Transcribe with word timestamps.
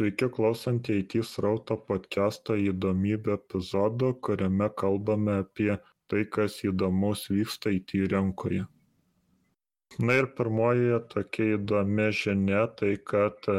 Sveiki 0.00 0.28
klausantieji 0.32 1.02
IT 1.04 1.14
srauto 1.28 1.74
podcast'o 1.88 2.54
įdomybių 2.56 3.32
epizodo, 3.34 4.08
kuriame 4.26 4.68
kalbame 4.82 5.34
apie 5.42 5.74
tai, 6.08 6.22
kas 6.36 6.54
įdomaus 6.64 7.26
vyksta 7.28 7.72
IT 7.78 7.92
rinkoje. 8.12 8.62
Na 10.00 10.16
ir 10.22 10.30
pirmoji 10.38 11.02
tokia 11.12 11.58
įdomi 11.58 12.06
žinia 12.20 12.62
tai, 12.80 12.94
kad 13.12 13.50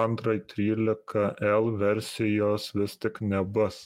Android 0.00 0.50
13L 0.56 1.70
versijos 1.84 2.68
vis 2.80 2.98
tik 3.06 3.22
nebus. 3.22 3.78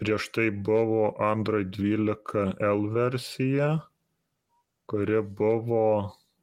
Prieš 0.00 0.30
tai 0.38 0.48
buvo 0.70 1.04
Android 1.28 1.76
12L 1.76 2.88
versija, 2.96 3.70
kuri 4.88 5.20
buvo 5.42 5.84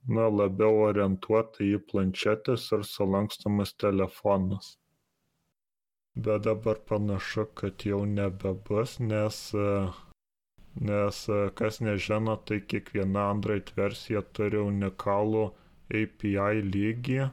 na 0.07 0.27
labiau 0.31 0.83
orientuota 0.87 1.63
į 1.65 1.79
planšetes 1.91 2.67
ir 2.77 2.85
sulankstomus 2.87 3.73
telefonus. 3.83 4.77
Bet 6.15 6.43
dabar 6.43 6.79
panašu, 6.89 7.45
kad 7.55 7.85
jau 7.85 8.05
nebebus, 8.05 8.97
nes, 8.99 9.37
nes 10.89 11.19
kas 11.59 11.79
nežino, 11.85 12.35
tai 12.45 12.59
kiekviena 12.73 13.29
Android 13.33 13.69
versija 13.77 14.23
turi 14.39 14.59
unikalų 14.63 15.45
API 16.01 16.63
lygį, 16.65 17.29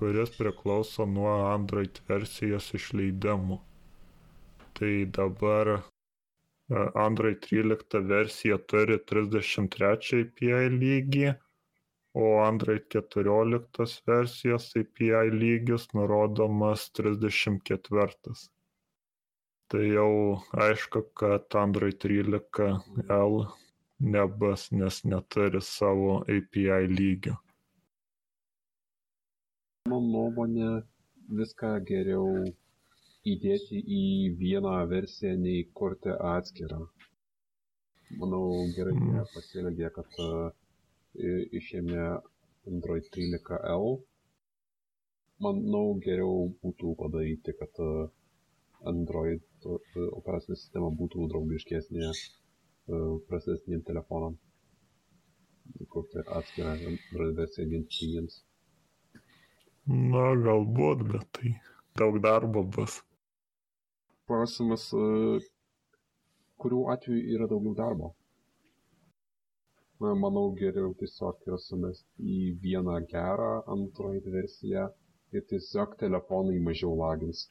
kuris 0.00 0.32
priklauso 0.36 1.06
nuo 1.06 1.34
Android 1.50 2.00
versijos 2.08 2.70
išleidimų. 2.78 3.60
Tai 4.78 4.92
dabar 5.18 5.74
Android 6.94 7.42
13 7.50 8.00
versija 8.14 8.56
turi 8.72 8.96
33 9.12 10.24
API 10.24 10.68
lygį, 10.78 11.30
o 12.14 12.42
Android 12.42 12.86
14 12.88 14.02
versijos 14.06 14.70
API 14.76 15.30
lygis 15.34 15.88
nurodomas 15.94 16.90
34. 16.98 18.34
Tai 19.70 19.82
jau 19.86 20.14
aišku, 20.66 21.02
kad 21.14 21.54
Android 21.54 21.94
13L 22.02 23.44
nebus, 24.00 24.70
nes 24.72 25.04
neturi 25.04 25.60
savo 25.62 26.16
API 26.36 26.88
lygio. 26.90 27.36
Mano 29.88 30.00
nuomonė, 30.06 30.70
viską 31.38 31.70
geriau 31.86 32.26
įdėti 33.30 33.78
į 33.98 34.02
vieną 34.40 34.74
versiją, 34.90 35.36
nei 35.44 35.62
kurti 35.80 36.16
atskirą. 36.32 36.80
Manau, 38.18 38.42
gerai 38.74 38.96
mm. 38.96 39.30
pasielgė, 39.34 39.90
kad 39.94 40.18
išėmė 41.60 42.02
Android 42.70 43.06
13L. 43.16 43.86
Manau, 45.40 45.86
geriau 46.04 46.50
būtų 46.62 46.94
padaryti, 47.00 47.54
kad 47.60 47.80
Android 48.90 49.66
operacinė 50.20 50.56
sistema 50.56 50.90
būtų 51.00 51.28
draugiškesnė 51.32 52.12
prastesniem 53.30 53.82
telefonam. 53.88 54.36
Kurti 55.88 56.22
atskirą 56.38 56.76
Android 56.76 57.36
versiją 57.38 57.68
vien 57.72 57.84
jiems. 57.96 58.40
Na, 59.90 60.24
galbūt, 60.46 61.04
bet 61.12 61.26
tai 61.36 61.54
daug 61.98 62.20
darbo 62.22 62.62
bus. 62.76 63.00
Klausimas, 64.28 64.90
kuriuo 66.60 66.88
atveju 66.94 67.36
yra 67.36 67.48
daugiau 67.50 67.74
darbo? 67.78 68.12
Na 70.00 70.14
manau 70.16 70.48
geriau 70.56 70.92
tiesiog 71.00 71.42
juos 71.46 71.66
sumest 71.68 72.06
į 72.34 72.36
vieną 72.64 72.96
gerą 73.08 73.48
Android 73.74 74.28
versiją 74.36 74.86
ir 75.36 75.42
tiesiog 75.50 75.96
telefonai 76.02 76.60
mažiau 76.68 76.94
lagins. 77.00 77.42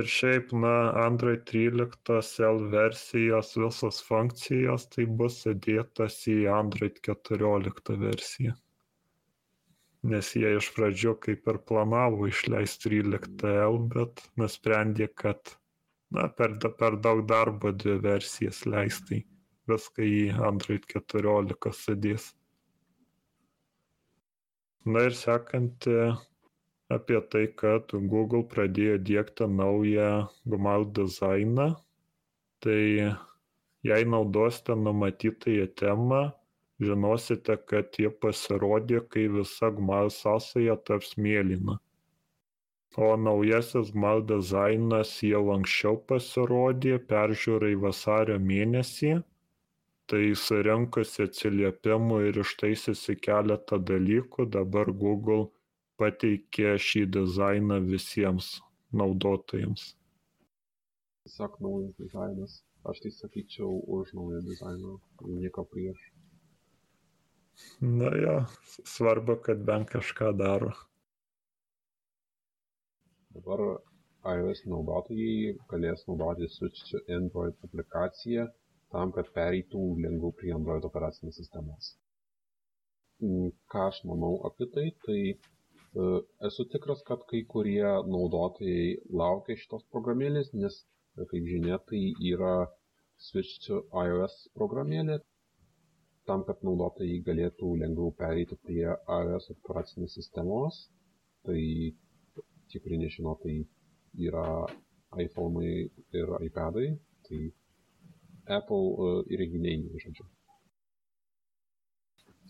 Ir 0.00 0.08
šiaip, 0.16 0.52
na, 0.64 0.74
Android 1.04 1.42
13 1.48 2.44
L 2.48 2.60
versijos 2.74 3.54
visos 3.62 4.02
funkcijos 4.08 4.86
tai 4.92 5.08
bus 5.22 5.40
įdėtas 5.54 6.20
į 6.34 6.36
Android 6.58 7.00
14 7.08 7.96
versiją. 8.04 8.54
Nes 10.12 10.32
jie 10.36 10.54
iš 10.58 10.70
pradžių 10.76 11.16
kaip 11.24 11.52
ir 11.52 11.60
planavo 11.72 12.28
išleisti 12.28 12.94
13L, 12.94 13.82
bet 13.96 14.24
nusprendė, 14.40 15.12
kad, 15.24 15.56
na, 16.16 16.28
per, 16.40 16.56
per 16.80 17.00
daug 17.04 17.26
darbo 17.28 17.76
dvi 17.84 18.00
versijas 18.08 18.64
leistai 18.68 19.22
viską 19.70 20.06
į 20.06 20.22
Android 20.48 20.86
14 20.90 21.72
sudės. 21.78 22.32
Na 24.84 25.04
ir 25.06 25.14
sekanti 25.14 25.94
apie 26.90 27.20
tai, 27.30 27.44
kad 27.60 27.94
Google 28.14 28.42
pradėjo 28.54 28.96
dėkti 29.10 29.46
naują 29.46 30.08
GMAL 30.54 30.88
dizainą, 30.98 31.68
tai 32.64 32.82
jei 33.86 34.08
naudosite 34.14 34.76
numatytąją 34.76 35.68
temą, 35.78 36.20
žinosite, 36.82 37.56
kad 37.70 37.94
jie 38.02 38.10
pasirodė, 38.10 39.04
kai 39.14 39.28
visa 39.38 39.70
GMAL 39.78 40.10
sąsaja 40.10 40.76
taps 40.90 41.14
mėlyna. 41.16 41.78
O 42.98 43.14
naujasis 43.16 43.94
GMAL 43.94 44.26
dizainas 44.28 45.14
jau 45.24 45.46
anksčiau 45.54 46.02
pasirodė, 46.10 46.98
peržiūrai 47.12 47.76
vasario 47.86 48.42
mėnesį 48.50 49.20
tai 50.12 50.34
surinkusi 50.36 51.24
atsiliepimų 51.24 52.16
ir 52.28 52.38
ištaisiusi 52.42 53.14
keletą 53.26 53.78
dalykų 53.90 54.44
dabar 54.56 54.90
Google 55.04 55.46
pateikė 56.02 56.74
šį 56.86 57.06
dizainą 57.16 57.78
visiems 57.86 58.50
naudotojams. 59.02 59.86
Tiesiog 61.24 61.56
naujas 61.64 61.96
dizainas. 62.02 62.60
Aš 62.90 63.00
tai 63.04 63.12
sakyčiau 63.14 63.78
už 63.96 64.12
naują 64.18 64.42
dizainą, 64.44 64.96
nieko 65.38 65.64
prieš. 65.72 66.00
Na 67.80 68.10
jo, 68.18 68.38
svarbu, 68.94 69.36
kad 69.46 69.62
bent 69.68 69.88
kažką 69.92 70.32
daro. 70.36 70.72
Dabar 73.32 73.62
iOS 74.28 74.66
naudotojai 74.72 75.54
galės 75.70 76.04
naudoti 76.08 76.50
Switch 76.52 76.90
to 76.90 77.00
Android 77.16 77.56
aplikaciją 77.68 78.50
tam, 78.92 79.12
kad 79.16 79.30
pereitų 79.36 79.82
lengviau 80.04 80.32
prie 80.38 80.52
Android 80.56 80.84
operacinės 80.88 81.38
sistemos. 81.40 81.94
Mm, 83.22 83.50
ką 83.72 83.88
aš 83.88 84.02
manau 84.10 84.34
apie 84.48 84.68
tai, 84.74 84.86
tai 85.06 85.18
e, 85.32 85.36
esu 86.48 86.66
tikras, 86.74 87.02
kad 87.08 87.24
kai 87.30 87.42
kurie 87.54 87.88
naudotojai 88.14 88.86
laukia 89.22 89.58
šitos 89.62 89.84
programėlės, 89.94 90.52
nes, 90.62 90.78
e, 91.18 91.26
kaip 91.32 91.50
žinia, 91.54 91.78
tai 91.90 92.02
yra 92.32 92.54
Switch 93.22 93.60
to 93.66 93.84
iOS 94.04 94.34
programėlė, 94.58 95.20
tam, 96.28 96.42
kad 96.48 96.62
naudotojai 96.66 97.20
galėtų 97.28 97.68
lengviau 97.82 98.14
pereiti 98.18 98.58
prie 98.66 98.86
iOS 98.90 99.50
operacinės 99.54 100.16
sistemos. 100.18 100.80
Tai 101.46 101.58
tie, 102.70 102.80
kurie 102.82 102.98
nežino, 103.02 103.34
tai 103.42 103.56
yra 104.28 104.46
iPhone'ai 105.24 105.72
ir 106.18 106.34
iPad'ai. 106.48 106.88
Tai 107.26 107.40
Apple 108.50 109.24
įrenginiai, 109.30 109.82
žodžiu. 110.02 110.26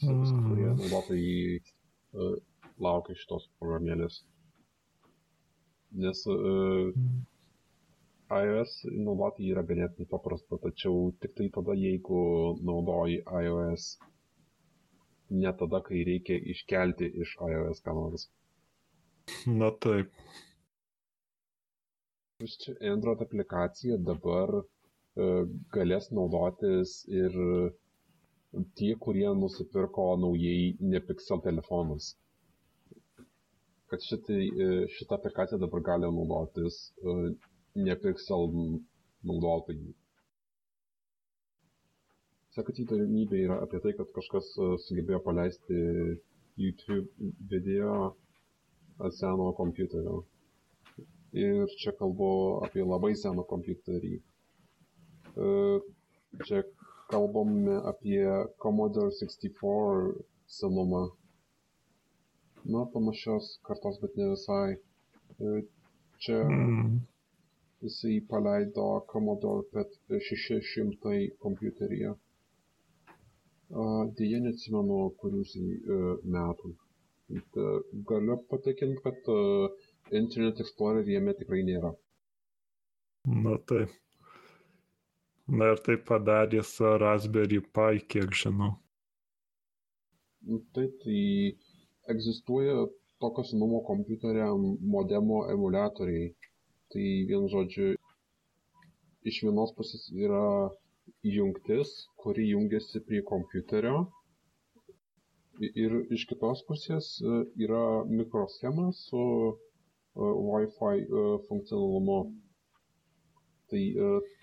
Kurie 0.03 0.67
mm. 0.67 0.79
naudotojai 0.81 1.59
uh, 1.61 2.37
laukia 2.83 3.15
šitos 3.19 3.49
programėlės. 3.61 4.23
Nes 6.03 6.23
uh, 6.33 6.89
iOS 8.33 8.73
naudoti 9.05 9.51
yra 9.53 9.63
ganėtinai 9.69 10.09
paprasta, 10.11 10.59
tačiau 10.63 11.13
tik 11.21 11.37
tai 11.39 11.51
tada, 11.55 11.77
jeigu 11.77 12.23
naudoji 12.65 13.21
iOS 13.43 13.91
ne 15.43 15.53
tada, 15.61 15.83
kai 15.85 16.03
reikia 16.09 16.39
iškelti 16.55 17.11
iš 17.25 17.37
iOS 17.49 17.85
ką 17.85 17.95
nors. 17.99 18.27
Na 19.61 19.71
taip. 19.85 20.11
Android 22.93 23.21
aplikacija 23.23 23.97
dabar 24.09 24.51
galės 25.77 26.07
naudotis 26.17 26.93
ir 27.13 27.35
tie, 28.77 28.95
kurie 29.05 29.29
nusipirko 29.35 30.05
naujai 30.21 30.77
Nepixel 30.81 31.41
telefonus. 31.45 32.15
Kad 33.93 34.05
šitai, 34.09 34.43
e, 34.65 34.69
šitą 34.97 35.19
aplikaciją 35.19 35.59
dabar 35.61 35.83
gali 35.89 36.09
naudotis 36.17 36.79
e, 37.05 37.17
Nepixel 37.89 38.49
naudotojai. 39.29 39.93
Sekanti 42.57 42.85
įdomybė 42.85 43.39
yra 43.47 43.57
apie 43.65 43.81
tai, 43.85 43.93
kad 43.97 44.11
kažkas 44.17 44.49
sugebėjo 44.87 45.21
paleisti 45.25 45.79
YouTube 46.61 47.31
video 47.53 47.95
ant 49.01 49.17
seno 49.17 49.47
kompiuterio. 49.61 50.19
Ir 51.45 51.65
čia 51.81 51.95
kalbu 52.01 52.29
apie 52.67 52.85
labai 52.85 53.15
seną 53.17 53.45
kompiuterį 53.55 54.19
Čia 56.47 56.63
kalbame 57.11 57.77
apie 57.91 58.25
Commodore 58.63 59.11
64 59.11 60.15
senumą. 60.47 61.09
Na, 62.65 62.85
panašios 62.95 63.59
kartos, 63.67 63.99
bet 64.03 64.17
ne 64.17 64.29
visai. 64.33 64.77
E, 65.41 65.63
čia 66.23 66.39
Mm. 66.49 67.01
jisai 67.83 68.21
paleido 68.29 69.05
Commodore 69.13 69.65
PET 69.73 69.91
600 70.29 71.31
kompiuteryje. 71.43 72.15
Deja, 74.19 74.39
neatsimenu, 74.45 74.99
e, 75.09 75.99
metų. 76.37 76.75
E, 77.33 77.67
Galiu 78.09 78.37
patikinti, 78.51 79.03
kad 79.03 79.17
e, 79.29 79.69
Internet 80.23 80.61
Explorer 80.61 81.05
jame 81.09 81.35
tikrai 81.35 81.63
nėra. 81.65 81.95
Na 83.25 83.57
taip. 83.59 83.89
Na 85.51 85.73
ir 85.73 85.81
tai 85.87 85.97
padarė 86.09 86.63
su 86.63 86.87
Raspberry 87.03 87.59
Pi, 87.75 87.99
kiek 88.15 88.35
žinau. 88.43 88.77
Nu, 90.47 90.59
Tai 90.75 90.87
tai 91.03 91.23
egzistuoja 92.15 92.87
tokio 93.23 93.45
senumo 93.49 93.81
kompiuteriam 93.89 94.63
modemo 94.95 95.43
emuliatoriai. 95.55 96.31
Tai 96.95 97.05
vien 97.29 97.49
žodžiu, 97.51 97.93
iš 99.31 99.43
vienos 99.47 99.75
pusės 99.77 100.09
yra 100.25 100.47
jungtis, 101.35 101.93
kuri 102.23 102.49
jungiasi 102.53 103.03
prie 103.07 103.23
kompiuterio. 103.33 104.07
Ir 105.85 105.95
iš 106.17 106.27
kitos 106.31 106.63
pusės 106.69 107.09
e, 107.21 107.39
yra 107.67 107.85
mikroschema 108.11 108.89
su 108.99 109.23
e, 109.23 109.55
Wi-Fi 110.23 110.95
e, 111.03 111.25
funkcionalumu. 111.49 112.21
Tai 113.71 113.83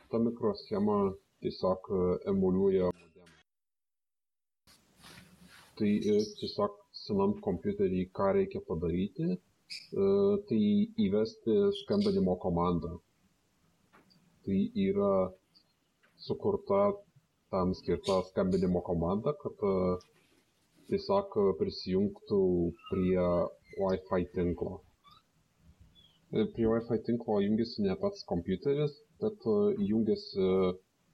ta 0.10 0.18
mikroschema 0.20 0.98
tiesiog 1.42 1.82
e, 1.98 2.00
emuliuoja 2.32 2.88
modemą. 3.00 3.28
Tai 5.78 5.92
e, 6.14 6.16
tiesiog 6.40 6.78
senam 7.04 7.36
kompiuterį 7.48 8.02
ką 8.20 8.30
reikia 8.38 8.62
padaryti, 8.70 9.28
e, 9.36 10.08
tai 10.50 10.62
įvesti 11.06 11.58
skambinimo 11.82 12.36
komandą. 12.46 12.96
Tai 14.48 14.60
yra 14.88 15.14
sukurta 16.28 16.82
tam 17.54 17.74
skirta 17.78 18.20
skambinimo 18.32 18.82
komanda, 18.90 19.34
kad 19.44 19.64
tiesiog 20.90 21.38
prisijungtų 21.62 22.42
prie 22.90 23.26
Wi-Fi 23.80 24.26
tinklo. 24.36 24.80
Prie 26.34 26.68
Wi-Fi 26.72 26.98
tinklo 27.06 27.40
jungiasi 27.46 27.86
ne 27.86 27.96
pats 28.02 28.26
kompiuteris, 28.32 28.98
e, 29.24 29.56
jungiasi 29.90 30.40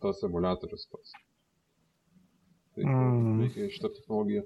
tas 0.01 0.23
emuliatorius 0.23 0.87
pats. 0.91 1.13
Tai 2.75 2.83
e, 2.83 2.87
Mm. 2.87 3.39
veikia 3.41 3.69
šitą 3.71 3.89
technologiją. 3.97 4.43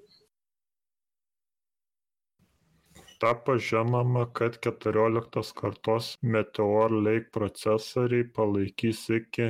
Tapo 3.20 3.58
žinoma, 3.60 4.26
kad 4.34 4.60
14 4.64 5.52
kartos 5.54 6.18
Meteor 6.22 6.92
Lake 6.92 7.28
procesoriai 7.36 8.24
palaikys 8.38 9.10
iki 9.10 9.50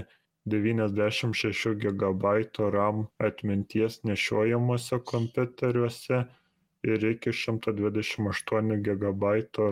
96 0.50 1.76
GB 1.76 2.24
RAM 2.74 3.04
atminties 3.20 4.00
nešiojamuose 4.04 5.00
kompiuteriuose 5.12 6.24
ir 6.84 7.06
iki 7.12 7.30
128 7.30 8.82
GB 8.88 9.24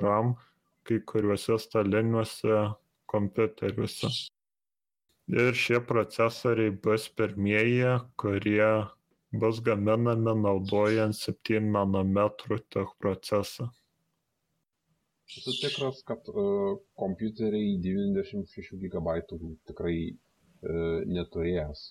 RAM 0.04 0.36
kai 0.84 1.00
kuriuose 1.00 1.58
staliniuose 1.66 2.60
kompiuteriuose. 3.14 4.12
Ir 5.28 5.58
šie 5.60 5.82
procesoriai 5.84 6.72
bus 6.84 7.10
pirmieji, 7.20 7.98
kurie 8.22 8.70
bus 9.42 9.60
gaminami 9.64 10.38
naudojant 10.44 11.18
7 11.20 11.68
nanometrų 11.74 12.62
tech 12.72 12.94
procesą. 13.04 13.68
Esu 15.28 15.52
tikras, 15.60 16.00
kad 16.08 16.30
uh, 16.32 16.78
kompiuteriai 16.96 17.76
96 17.84 18.78
GB 18.80 19.18
tikrai 19.68 19.98
uh, 20.08 21.04
neturės. 21.04 21.90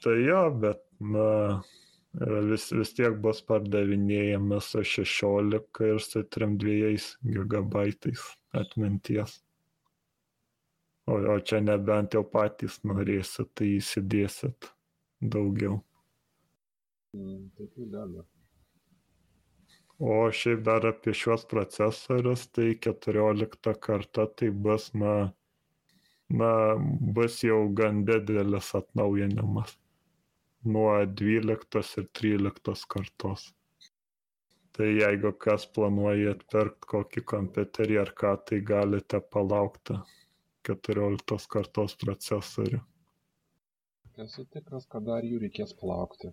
Tai 0.00 0.14
jo, 0.22 0.40
bet 0.62 0.80
na, 1.00 1.60
vis, 2.48 2.70
vis 2.72 2.94
tiek 2.96 3.18
bus 3.20 3.42
pardavinėjami 3.44 4.60
su 4.64 4.84
16 4.96 5.82
ir 5.90 6.00
su 6.00 6.22
32 6.36 7.10
gigabaitais 7.36 8.24
atminties. 8.56 9.42
O, 11.06 11.14
o 11.32 11.40
čia 11.40 11.60
nebent 11.62 12.14
jau 12.16 12.24
patys 12.26 12.80
norėsit, 12.82 13.52
tai 13.54 13.76
įsidėsit 13.76 14.70
daugiau. 15.34 15.76
Mm, 17.14 17.44
tai 17.56 17.66
tai 17.74 17.86
gali. 17.92 18.24
O 19.98 20.16
šiaip 20.38 20.64
dar 20.66 20.84
apie 20.90 21.14
šiuos 21.16 21.46
procesorius, 21.52 22.48
tai 22.52 22.74
14 22.88 23.76
karta 23.86 24.26
tai 24.26 24.50
bus, 24.50 24.90
na, 25.02 25.12
na, 26.28 26.50
bus 27.16 27.38
jau 27.46 27.62
gan 27.78 28.02
didelis 28.10 28.74
atnaujinimas 28.80 29.78
nuo 30.74 30.90
12 31.22 32.02
ir 32.02 32.10
13 32.20 32.84
kartos. 32.96 33.46
Tai 34.76 34.90
jeigu 34.90 35.32
kas 35.40 35.64
planuoja 35.72 36.34
atpirkti 36.34 36.90
kokį 36.92 37.26
kompiuterį 37.32 38.00
ar 38.02 38.12
ką, 38.20 38.36
tai 38.50 38.60
galite 38.74 39.22
palaukti 39.32 40.02
14 40.68 41.48
kartos 41.52 41.94
procesorių. 42.02 42.80
Esu 44.24 44.46
tikras, 44.48 44.86
kad 44.88 45.04
dar 45.04 45.24
jų 45.28 45.42
reikės 45.42 45.74
palaukti. 45.76 46.32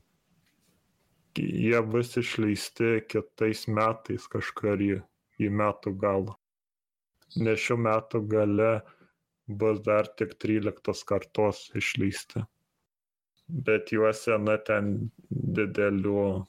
Jie 1.35 1.79
bus 1.89 2.13
išleisti 2.21 3.01
kitais 3.09 3.65
metais 3.67 4.27
kažkur 4.35 4.83
į, 4.85 4.95
į 5.41 5.49
metų 5.61 5.93
galą. 5.99 6.37
Ne 7.43 7.55
šių 7.57 7.79
metų 7.87 8.21
gale 8.29 8.71
bus 9.47 9.81
dar 9.87 10.07
tik 10.21 10.37
13 10.45 11.03
kartos 11.09 11.65
išleisti. 11.75 12.45
Bet 13.49 13.91
juose, 13.91 14.37
na, 14.39 14.55
ten 14.57 15.09
didelių 15.29 16.45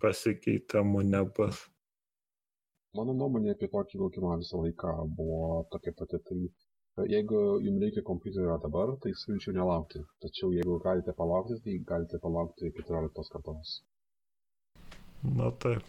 pasikeitimų 0.00 1.02
nebus. 1.10 1.60
Mano 2.94 3.12
nuomonė 3.18 3.52
apie 3.54 3.68
tokį 3.72 4.00
laukimą 4.00 4.38
visą 4.40 4.62
laiką 4.62 4.94
buvo 5.18 5.64
tokia 5.74 5.92
pati. 5.98 6.20
Tai 6.28 6.38
jeigu 7.02 7.38
jums 7.64 7.80
reikia 7.82 8.02
kompiuterio 8.06 8.54
dabar, 8.62 8.90
tai 9.02 9.10
siūlyčiau 9.20 9.54
nelaukti. 9.56 10.02
Tačiau 10.24 10.52
jeigu 10.54 10.76
galite 10.84 11.14
palaukti, 11.20 11.56
tai 11.64 11.74
galite 11.90 12.20
palaukti 12.26 12.70
14 12.78 13.32
kartos. 13.34 13.72
Na 15.38 15.50
taip. 15.64 15.82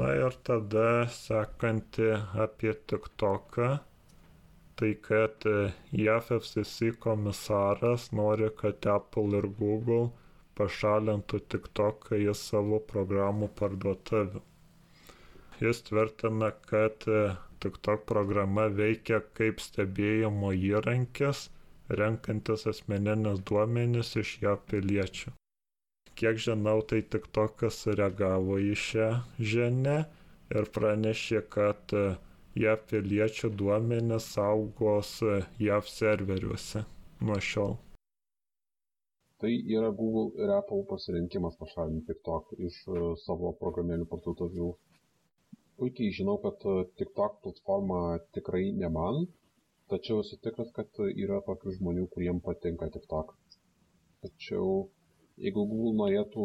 Na 0.00 0.08
ir 0.18 0.34
tada 0.48 0.86
sekanti 1.18 2.10
apie 2.46 2.72
TikToką. 2.92 3.68
Tai 4.80 4.90
kad 5.06 5.44
e, 5.46 5.70
JAF 6.02 6.32
FCC 6.40 6.90
komisaras 6.98 8.08
nori, 8.20 8.48
kad 8.62 8.86
Apple 8.96 9.38
ir 9.38 9.46
Google 9.60 10.08
pašalintų 10.58 11.38
TikToką 11.54 12.18
į 12.24 12.34
savo 12.40 12.80
programų 12.92 13.52
parduotuvių. 13.60 14.42
Jis 15.62 15.84
tvirtina, 15.86 16.50
kad 16.72 17.06
e, 17.06 17.20
TikTok 17.64 18.04
programa 18.10 18.66
veikia 18.80 19.20
kaip 19.40 19.62
stebėjimo 19.66 20.52
įrankis, 20.72 21.46
renkantis 22.00 22.66
asmeninius 22.72 23.40
duomenis 23.50 24.14
iš 24.24 24.36
JAV 24.42 24.60
piliečių. 24.72 25.32
Kiek 26.20 26.36
žinau, 26.46 26.76
tai 26.90 27.00
TikTokas 27.14 27.78
sureagavo 27.84 28.58
į 28.62 28.74
šią 28.82 29.08
žinę 29.52 29.96
ir 30.58 30.68
pranešė, 30.76 31.40
kad 31.56 31.94
e, 32.00 32.04
JAV 32.64 32.84
piliečių 32.92 33.50
duomenis 33.62 34.28
saugos 34.36 35.16
e, 35.26 35.40
JAV 35.66 35.88
serveriuose 35.90 36.84
nuo 37.28 37.40
šiol. 37.48 37.74
Tai 39.42 39.50
yra 39.76 39.90
Google 40.02 40.44
ir 40.44 40.52
Apple 40.58 40.84
pasirinkimas 40.92 41.58
pašalinti 41.62 42.12
TikTok 42.12 42.54
iš 42.68 42.76
e, 42.86 43.02
savo 43.24 43.50
programėlių 43.64 44.06
parduotuvių. 44.12 44.70
Puikiai 45.78 46.14
žinau, 46.14 46.36
kad 46.42 46.66
e, 46.70 46.74
TikTok 46.98 47.40
platforma 47.44 48.00
tikrai 48.36 48.66
ne 48.80 48.90
man, 48.96 49.24
tačiau 49.90 50.20
esu 50.24 50.38
tikras, 50.46 50.70
kad 50.76 51.00
yra 51.10 51.40
tokių 51.48 51.78
žmonių, 51.78 52.04
kuriems 52.14 52.44
patinka 52.44 52.90
TikTok. 52.96 53.32
Tačiau 54.24 54.68
jeigu 55.42 55.64
Google 55.70 55.94
norėtų 55.98 56.44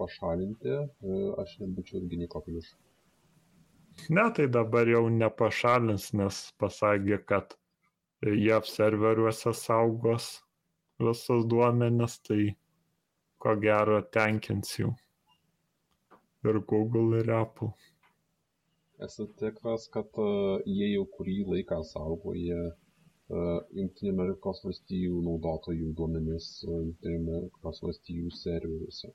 pašalinti, 0.00 0.74
e, 0.76 1.20
aš 1.42 1.56
nebūčiau 1.62 2.02
irgi 2.02 2.20
nieko 2.24 2.42
prieš. 2.48 2.74
Ne, 4.12 4.26
tai 4.36 4.46
dabar 4.52 4.88
jau 4.92 5.06
nepašalins, 5.08 6.10
nes 6.20 6.42
pasakė, 6.60 7.22
kad 7.30 7.56
JAV 8.26 8.68
serveriuose 8.68 9.52
saugos 9.56 10.28
visus 11.00 11.48
duomenis, 11.48 12.20
tai 12.28 12.42
ko 13.40 13.56
gero 13.60 14.02
tenkins 14.12 14.76
jų. 14.80 14.92
Ir 16.46 16.60
Google, 16.70 17.22
ir 17.22 17.32
Apple. 17.40 17.72
Esu 19.04 19.26
tikras, 19.40 19.88
kad 19.92 20.18
e, 20.22 20.26
jie 20.72 20.90
jau 20.94 21.04
kurį 21.16 21.36
laiką 21.52 21.82
saugoja 21.84 22.60
Junktinių 23.28 24.12
Amerikos 24.12 24.60
valstijų 24.62 25.16
naudotojų 25.26 25.92
duomenis 25.98 26.44
Junktinių 26.62 27.16
Amerikos 27.18 27.80
valstijų 27.82 28.30
serveriuose. 28.30 29.10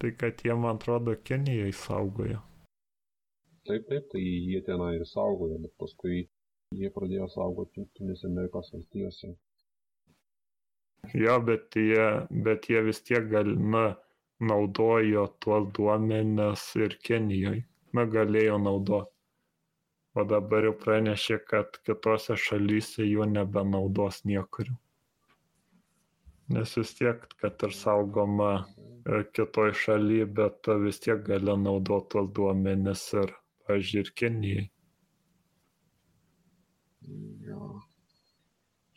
Tai 0.00 0.10
kad 0.20 0.44
jie, 0.46 0.54
man 0.54 0.78
atrodo, 0.78 1.16
Kenijai 1.30 1.72
saugojo. 1.74 2.38
Taip, 3.66 3.88
taip, 3.90 4.06
tai 4.12 4.22
jie 4.22 4.60
tenai 4.68 4.94
ir 4.96 5.04
saugojo, 5.10 5.58
bet 5.64 5.74
paskui 5.82 6.22
jie 6.78 6.90
pradėjo 6.94 7.26
saugoti 7.34 7.82
Junktinėse 7.82 8.30
Amerikos 8.30 8.70
valstijose. 8.72 9.34
Jo, 11.24 11.36
bet 11.50 11.74
jie, 11.76 12.06
bet 12.46 12.70
jie 12.70 12.84
vis 12.86 13.02
tiek 13.02 13.26
gal, 13.34 13.50
na, 13.74 13.84
naudojo 14.40 15.26
tuos 15.42 15.66
duomenis 15.76 16.70
ir 16.80 16.96
Kenijoje. 17.04 17.66
Na, 17.96 18.04
galėjo 18.06 18.58
naudoti. 18.62 19.14
O 20.18 20.24
dabar 20.26 20.66
jau 20.66 20.72
pranešė, 20.84 21.36
kad 21.50 21.76
kitose 21.86 22.34
šalyse 22.44 23.04
jų 23.06 23.26
nebenaudos 23.30 24.24
niekur. 24.30 24.70
Nes 26.50 26.72
vis 26.78 26.90
tiek, 26.98 27.26
kad 27.42 27.62
ir 27.66 27.74
saugoma 27.78 28.50
e, 28.58 29.20
kitoj 29.38 29.70
šalyje, 29.82 30.26
bet 30.40 30.70
vis 30.82 30.98
tiek 31.04 31.22
gali 31.28 31.54
naudoti 31.66 32.10
tos 32.16 32.32
duomenis 32.38 33.04
ir, 33.22 33.30
pažiūrėjau, 33.70 34.08
ir 34.08 34.12
Kenijai. 34.22 34.64
Jo. 37.46 37.70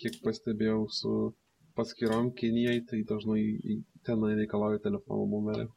Kiek 0.02 0.18
pastebėjau 0.26 0.82
su 0.98 1.14
paskirom 1.78 2.34
Kinijai, 2.42 2.82
tai 2.90 3.04
dažnai 3.14 3.44
tenai 4.10 4.34
reikalauja 4.42 4.82
telefono 4.90 5.30
numerį. 5.36 5.70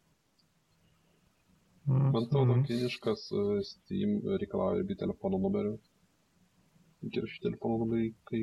Man 1.86 2.24
atrodo, 2.24 2.54
kiniškas 2.66 3.20
e, 3.30 3.42
Steam 3.66 4.14
reikalauja 4.40 4.80
irgi 4.82 4.96
telefono 5.02 5.38
numerio. 5.42 5.74
Reikia 7.02 7.22
rašyti 7.24 7.44
telefono 7.44 7.76
numerį, 7.82 8.08
kai 8.30 8.40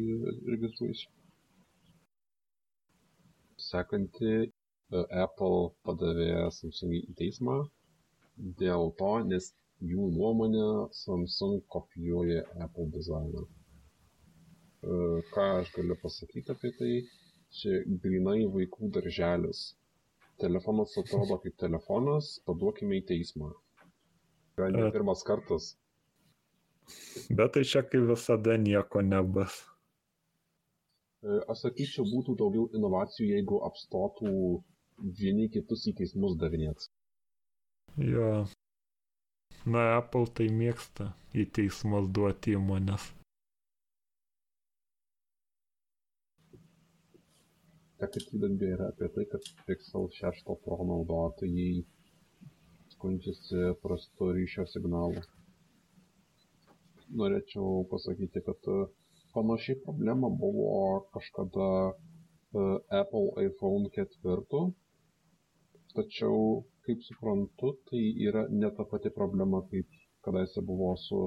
registruosi. 0.54 1.10
Sekanti, 3.66 4.32
e, 4.46 5.04
Apple 5.26 5.60
padavė 5.90 6.30
Samsung 6.60 6.96
į 7.02 7.18
teismą 7.20 7.58
dėl 8.64 8.94
to, 9.04 9.12
nes 9.34 9.52
jų 9.92 10.08
nuomonė 10.16 10.66
Samsung 11.04 11.60
kopijuoja 11.76 12.48
Apple 12.68 12.88
dizainą. 12.96 13.44
E, 13.44 15.04
Ką 15.36 15.50
aš 15.60 15.76
galiu 15.76 16.00
pasakyti 16.08 16.56
apie 16.56 16.76
tai? 16.80 16.94
Čia 17.60 17.84
grinai 18.08 18.40
vaikų 18.56 18.94
darželis 18.96 19.68
telefonas 20.42 20.98
atrodo 20.98 21.38
kaip 21.44 21.56
telefonas, 21.62 22.40
paduokime 22.48 23.00
į 23.02 23.06
teismą. 23.12 23.52
Tai 24.58 24.70
ne 24.74 24.90
pirmas 24.94 25.24
kartas. 25.28 25.74
Bet 27.30 27.54
tai 27.56 27.63
čia 27.70 27.82
kaip 27.88 28.10
visada 28.10 28.58
nieko 28.58 29.02
nebus. 29.02 29.62
E, 31.24 31.40
Aš 31.52 31.63
sakyčiau, 31.66 32.06
būtų 32.10 32.36
daugiau 32.42 32.68
inovacijų, 32.78 33.30
jeigu 33.38 33.62
apstotų 33.70 34.34
vieni 35.22 35.50
kitus 35.54 35.88
į 35.90 35.96
teismus 36.02 36.36
davinėti. 36.42 36.92
Jo. 38.12 38.30
Na, 39.63 39.84
Apple 39.98 40.28
tai 40.38 40.50
mėgsta 40.52 41.13
į 41.34 41.48
teismus 41.56 42.10
duoti 42.12 42.58
įmonės. 42.58 43.06
Tekatybė 48.04 48.68
yra 48.76 48.86
apie 48.92 49.08
tai, 49.16 49.24
kad 49.32 49.46
Pixel 49.68 50.10
6 50.16 50.56
Pro 50.64 50.78
naudotojai 50.88 51.84
skundžiasi 52.94 53.62
prastu 53.84 54.28
ryšio 54.36 54.66
signalu. 54.72 55.22
Norėčiau 57.22 57.86
pasakyti, 57.94 58.44
kad 58.48 58.68
e, 58.74 58.76
panašiai 59.36 59.80
problema 59.86 60.28
buvo 60.44 60.74
kažkada 61.16 61.70
e, 61.92 61.96
Apple 63.02 63.48
iPhone 63.48 63.88
4, 63.96 64.64
tačiau, 65.96 66.38
kaip 66.84 67.08
suprantu, 67.08 67.72
tai 67.88 68.04
yra 68.28 68.48
ne 68.52 68.72
ta 68.76 68.84
pati 68.92 69.16
problema, 69.20 69.64
kaip 69.72 70.00
kadaise 70.28 70.66
buvo 70.72 70.96
su 71.08 71.22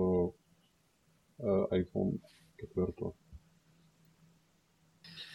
e, 1.40 1.52
iPhone 1.80 2.20
4. 2.68 3.14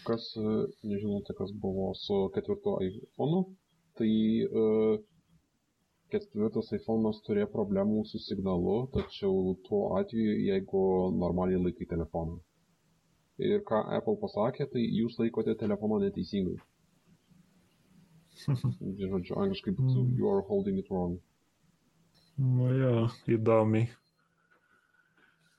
Kas 0.07 0.23
e, 0.37 0.43
nežinote, 0.91 1.33
kas 1.37 1.51
buvo 1.63 1.91
su 1.97 2.17
ketvirtu 2.35 2.75
iPhone, 2.87 3.41
tai 3.99 4.11
e, 4.63 4.63
ketvirtas 6.13 6.71
iPhone'as 6.77 7.21
turėjo 7.27 7.49
problemų 7.53 8.01
su 8.11 8.19
signalu, 8.25 8.77
tačiau 8.95 9.53
tuo 9.67 9.83
atveju, 9.99 10.33
jeigu 10.49 10.81
normaliai 11.21 11.61
laikai 11.65 11.87
telefoną. 11.93 12.39
Ir 13.41 13.61
ką 13.69 13.79
Apple 13.97 14.17
pasakė, 14.21 14.67
tai 14.73 14.81
jūs 14.85 15.15
laikote 15.21 15.55
telefoną 15.61 16.01
neteisingai. 16.03 16.57
Žodžiu, 18.41 19.35
angliškai 19.37 19.73
būtų 19.77 20.01
Mm. 20.03 20.13
you 20.17 20.29
are 20.33 20.41
holding 20.49 20.77
it 20.81 20.89
wrong. 20.89 21.17
Nu 22.37 22.67
jo, 22.73 22.91
įdomiai. 23.37 23.89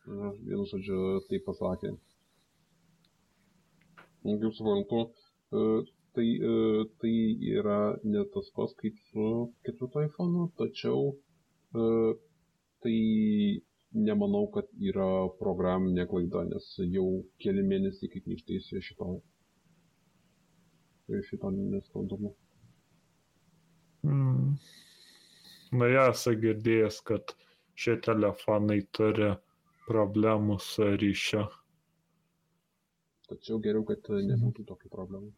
Na, 0.07 0.31
Vienu 0.47 0.65
žodžiu, 0.67 1.21
tai 1.29 1.39
pasakė. 1.47 1.93
Kaip 4.23 4.55
suprantu, 4.55 5.01
e, 5.53 5.83
tai, 6.15 6.29
e, 6.51 6.85
tai 7.01 7.15
yra 7.59 7.79
ne 8.05 8.23
tas 8.35 8.51
pats 8.57 8.75
kaip 8.81 8.99
su 9.11 9.27
ketvirto 9.67 10.05
iPhone, 10.07 10.47
tačiau 10.61 11.11
e, 11.81 11.83
tai 12.83 12.99
nemanau, 14.07 14.47
kad 14.55 14.69
yra 14.91 15.09
programinė 15.41 16.07
klaida, 16.13 16.45
nes 16.53 16.69
jau 16.95 17.07
keli 17.43 17.65
mėnesiai 17.73 18.13
kaip 18.13 18.31
neišteisė 18.31 18.81
šito, 18.89 19.09
šito 21.29 21.51
nesklandumo. 21.59 22.33
Mm. 24.07 24.55
Na, 25.81 25.89
esu 26.07 26.35
girdėjęs, 26.45 27.01
kad 27.09 27.35
šie 27.83 27.99
telefonai 28.07 28.81
turi 28.97 29.33
problemų 29.89 30.59
su 30.63 30.89
ryšiu. 31.03 31.45
Tačiau 33.33 33.61
geriau, 33.65 33.85
kad 33.89 34.11
nebūtų 34.29 34.67
tokių 34.69 34.91
problemų. 34.93 35.31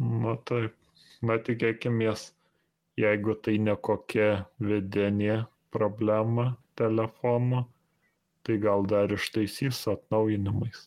Na 0.00 0.36
taip. 0.48 0.76
Na 1.26 1.36
tikėkime, 1.36 2.14
jeigu 2.96 3.34
tai 3.44 3.58
ne 3.60 3.74
kokia 3.88 4.28
vidinė 4.62 5.42
problema 5.74 6.46
telefono, 6.80 7.66
tai 8.46 8.56
gal 8.62 8.86
dar 8.88 9.12
ištaisys 9.12 9.82
atnaujinimais. 9.92 10.86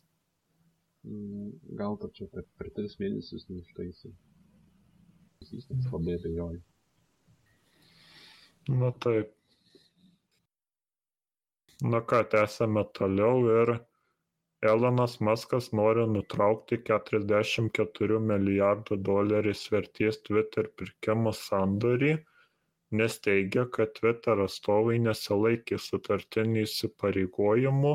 Mm, 1.03 1.51
Gal 1.77 1.99
tačiau 1.99 2.31
per, 2.31 2.47
per 2.57 2.71
tris 2.73 2.95
mėnesius 3.01 3.45
neištaisė. 3.51 4.09
Jis 5.43 5.67
labai 5.91 6.15
abejoju. 6.17 6.61
Na 8.71 8.93
taip. 9.05 9.33
Na 11.83 11.99
ką, 11.99 12.23
tęsame 12.31 12.85
toliau 12.95 13.43
ir 13.59 13.73
Elonas 14.71 15.17
Maskas 15.27 15.65
nori 15.77 16.03
nutraukti 16.09 16.77
44 16.89 18.19
milijardų 18.27 18.97
doleriais 19.09 19.63
vertės 19.73 20.21
Twitter 20.27 20.69
pirkimo 20.81 21.33
sandorį, 21.39 22.13
nes 23.01 23.17
teigia, 23.25 23.65
kad 23.77 23.91
Twitter 23.97 24.43
atstovai 24.45 24.95
nesilaikė 25.07 25.81
sutartinių 25.87 26.63
įsipareigojimų 26.67 27.93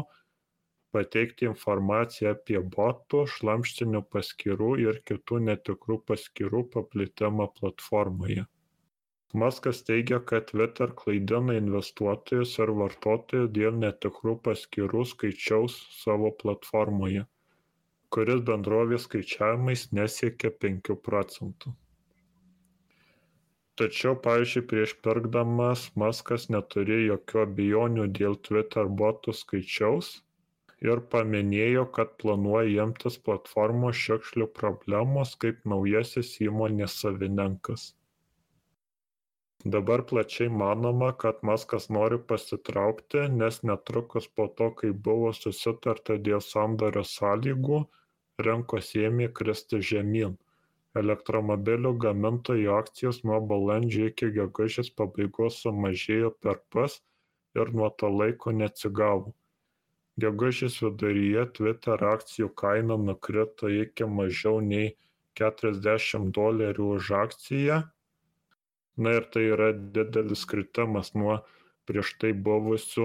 pateikti 0.97 1.49
informaciją 1.49 2.35
apie 2.37 2.61
botų, 2.77 3.25
šlamštinių 3.39 4.05
paskyrų 4.13 4.71
ir 4.85 5.01
kitų 5.13 5.41
netikrų 5.49 6.01
paskyrų 6.13 6.65
paplitimą 6.77 7.49
platformoje. 7.61 8.45
Maskas 9.35 9.83
teigia, 9.85 10.19
kad 10.25 10.47
Twitter 10.49 10.93
klaidina 10.97 11.55
investuotojus 11.59 12.55
ir 12.65 12.71
vartotojus 12.79 13.51
dėl 13.57 13.75
netikrų 13.81 14.33
paskyrų 14.47 15.03
skaičiaus 15.11 15.75
savo 15.97 16.31
platformoje, 16.43 17.27
kuris 18.17 18.41
bendrovės 18.51 19.05
skaičiavimais 19.05 19.83
nesiekia 19.99 20.49
5 20.65 20.97
procentų. 21.09 21.75
Tačiau, 23.79 24.17
pavyzdžiui, 24.29 24.65
prieš 24.73 24.97
pirkdamas 25.05 25.85
Maskas 26.05 26.49
neturėjo 26.55 27.05
jokių 27.11 27.43
abejonių 27.43 28.09
dėl 28.21 28.41
Twitter 28.49 28.89
botų 29.03 29.37
skaičiaus 29.43 30.11
ir 30.89 31.05
paminėjo, 31.13 31.85
kad 32.01 32.17
planuoja 32.25 32.89
imtis 32.89 33.21
platformos 33.29 34.01
šiukšlių 34.07 34.49
problemos 34.63 35.37
kaip 35.45 35.61
naujasis 35.75 36.33
įmonės 36.49 36.97
savininkas. 37.05 37.91
Dabar 39.65 40.03
plačiai 40.07 40.49
manoma, 40.49 41.07
kad 41.23 41.39
Maskas 41.43 41.89
nori 41.95 42.19
pasitraukti, 42.33 43.23
nes 43.39 43.57
netrukus 43.71 44.29
po 44.29 44.47
to, 44.61 44.69
kai 44.81 44.91
buvo 45.07 45.33
susitarta 45.39 46.15
dėl 46.29 46.45
sandorio 46.49 47.03
sąlygų, 47.13 47.81
rinkos 48.47 48.93
ėmė 49.07 49.27
kristi 49.41 49.81
žemyn. 49.89 50.37
Elektromobilių 51.03 51.93
gamintojų 52.05 52.71
akcijos 52.77 53.19
nuo 53.25 53.41
balandžio 53.51 54.07
iki 54.13 54.31
gegužės 54.39 54.93
pabaigos 55.01 55.59
sumažėjo 55.65 56.31
per 56.47 56.63
pas 56.77 56.97
ir 57.59 57.75
nuo 57.75 57.91
to 57.91 58.15
laiko 58.21 58.55
neatsigavo. 58.63 59.35
Gegužės 60.23 60.79
viduryje 60.87 61.49
Twitter 61.59 62.09
akcijų 62.15 62.55
kaina 62.63 63.03
nukrito 63.11 63.75
iki 63.83 64.07
mažiau 64.23 64.63
nei 64.71 64.95
40 65.43 66.31
dolerių 66.41 66.91
už 67.01 67.15
akciją 67.27 67.85
Na 68.99 69.15
ir 69.15 69.27
tai 69.35 69.45
yra 69.55 69.69
didelis 69.97 70.41
kritimas 70.51 71.09
nuo 71.15 71.35
prieš 71.89 72.09
tai 72.23 72.31
buvusių 72.47 73.05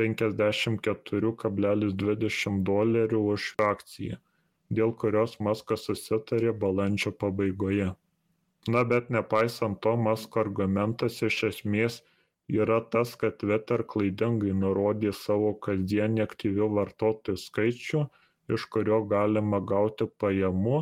54,20 0.00 2.60
dolerių 2.68 3.22
už 3.32 3.46
akciją, 3.64 4.18
dėl 4.78 4.92
kurios 5.00 5.34
Maskas 5.46 5.82
susitarė 5.88 6.52
balandžio 6.64 7.12
pabaigoje. 7.24 7.88
Na 8.74 8.82
bet 8.92 9.10
nepaisant 9.16 9.76
to, 9.86 9.94
Masko 10.06 10.36
argumentas 10.44 11.14
iš 11.28 11.36
esmės 11.50 11.94
yra 12.62 12.78
tas, 12.94 13.10
kad 13.22 13.32
Twitter 13.42 13.80
klaidingai 13.94 14.54
nurodė 14.60 15.12
savo 15.22 15.50
kasdienį 15.66 16.20
aktyvių 16.26 16.66
vartotojų 16.76 17.42
skaičių, 17.46 18.00
iš 18.54 18.62
kurio 18.76 18.98
galima 19.14 19.58
gauti 19.74 20.06
pajamų 20.24 20.78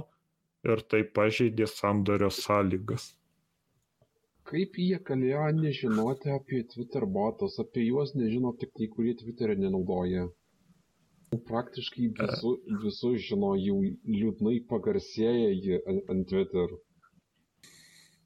ir 0.69 0.79
tai 0.93 1.03
pažeidė 1.21 1.67
sandorio 1.73 2.31
sąlygas 2.43 3.05
kaip 4.51 4.77
jie 4.83 4.99
galėjo 5.07 5.47
nežinoti 5.57 6.33
apie 6.35 6.61
Twitter 6.75 7.07
botus, 7.17 7.59
apie 7.63 7.87
juos 7.87 8.15
nežino 8.19 8.53
tik 8.61 8.73
tai, 8.77 8.89
kurie 8.95 9.15
Twitter'e 9.21 9.57
nenaudoja. 9.61 10.27
Praktiškai 11.51 12.09
visu, 12.19 12.57
visus 12.85 13.21
žino, 13.29 13.53
jau 13.63 13.79
liūdnai 13.87 14.57
pagarsėja 14.73 15.53
jie 15.55 15.79
ant 15.87 16.27
Twitter. 16.33 16.75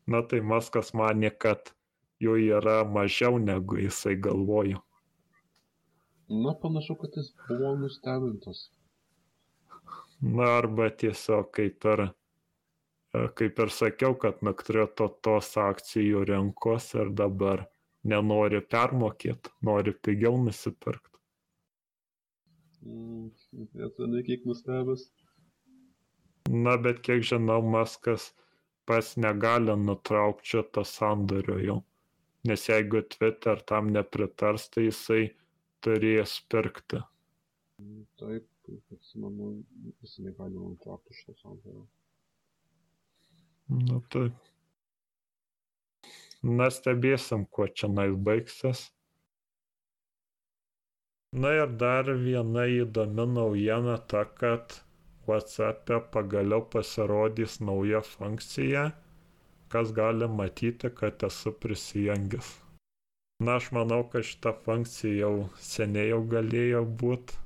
Na 0.08 0.22
tai 0.30 0.40
Maskas 0.52 0.94
mane, 0.96 1.28
kad 1.44 1.74
jų 2.24 2.38
yra 2.56 2.78
mažiau 2.96 3.38
negu 3.40 3.78
jisai 3.82 4.16
galvojo. 4.26 4.80
Na, 6.28 6.54
panašu, 6.60 6.96
kad 7.00 7.16
jis 7.20 7.30
buvo 7.48 7.74
nustebintas. 7.82 8.68
Na, 10.24 10.54
arba 10.56 10.88
tiesiog 10.88 11.50
kaip 11.52 11.84
ir 11.92 12.06
kaip 13.38 13.58
ir 13.62 13.70
sakiau, 13.70 14.14
kad 14.18 14.42
nukrito 14.46 15.08
tos 15.22 15.52
akcijų 15.60 16.24
rinkos 16.30 16.90
ir 16.98 17.12
dabar 17.22 17.66
nenori 18.04 18.60
permokėti, 18.74 19.52
nori 19.62 19.94
pigiau 20.06 20.38
nusipirkti. 20.44 21.14
Mm, 22.84 23.30
esu 23.86 24.08
nekiek 24.12 24.44
nustebęs. 24.48 25.06
Na, 26.50 26.76
bet 26.76 27.00
kiek 27.06 27.22
žinau, 27.24 27.62
Maskas 27.64 28.32
pas 28.84 29.14
negali 29.16 29.72
nutraukti 29.80 30.50
šitą 30.52 30.84
sandorio 30.84 31.56
jau. 31.62 31.78
Nes 32.44 32.66
jeigu 32.68 33.00
Twitter 33.14 33.62
tam 33.64 33.88
nepritars, 33.94 34.68
tai 34.68 34.90
jisai 34.90 35.22
turės 35.84 36.36
pirkti. 36.52 37.00
Taip, 38.20 38.44
atsimenu, 38.92 39.54
jis 40.02 40.18
negali 40.26 40.60
nutraukti 40.60 41.16
šitą 41.16 41.38
sandorio. 41.40 41.86
Nu 43.68 44.00
taip. 44.12 44.32
Na 46.44 46.66
stebėsim, 46.68 47.46
kuo 47.48 47.66
čia 47.80 47.88
nais 47.88 48.16
baigsis. 48.26 48.80
Na 51.44 51.52
ir 51.58 51.70
dar 51.82 52.10
viena 52.24 52.66
įdomi 52.70 53.24
naujiena 53.36 53.94
ta, 54.12 54.24
kad 54.40 54.74
WhatsApp'e 55.26 55.96
pagaliau 56.16 56.66
pasirodys 56.74 57.56
nauja 57.60 58.02
funkcija, 58.04 58.82
kas 59.72 59.94
gali 59.96 60.28
matyti, 60.28 60.90
kad 61.00 61.24
esu 61.30 61.52
prisijungęs. 61.64 62.50
Na, 63.40 63.56
aš 63.56 63.70
manau, 63.72 64.02
kad 64.12 64.28
šita 64.28 64.52
funkcija 64.66 65.14
jau 65.24 65.48
seniai 65.70 66.10
jau 66.10 66.20
galėjo 66.36 66.84
būti. 67.02 67.40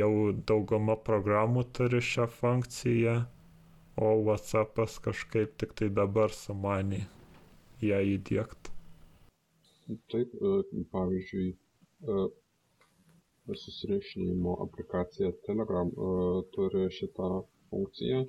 Jau 0.00 0.10
dauguma 0.50 0.98
programų 1.06 1.64
turi 1.78 2.02
šią 2.10 2.26
funkciją 2.40 3.16
o 3.96 4.22
WhatsAppas 4.24 4.98
kažkaip 5.04 5.56
tik 5.60 5.74
tai 5.76 5.88
dabar 5.92 6.32
sumanė 6.32 7.00
ją 7.84 7.98
įdėkti. 8.14 8.70
Taip, 10.12 10.36
e, 10.50 10.84
pavyzdžiui, 10.92 11.48
e, 11.52 12.22
susirašinimo 13.62 14.54
aplikacija 14.64 15.32
Telegram 15.46 15.90
e, 15.90 16.12
turi 16.54 16.86
šitą 16.98 17.28
funkciją 17.70 18.22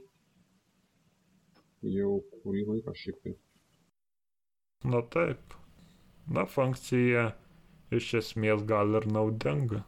jau 1.95 2.11
kurį 2.33 2.65
laiką 2.71 2.95
šiek 3.03 3.21
tiek. 3.23 3.37
Na 4.83 4.99
taip. 5.15 5.55
Na, 6.35 6.43
funkcija 6.47 7.23
iš 7.99 8.09
esmės 8.19 8.63
gal 8.67 8.95
ir 8.99 9.07
naudinga. 9.15 9.83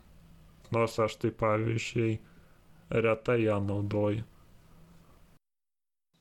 Nors 0.76 0.96
aš 1.00 1.16
tai 1.24 1.32
pavyzdžiui 1.44 2.16
retai 3.08 3.38
ją 3.44 3.60
naudoju 3.68 4.24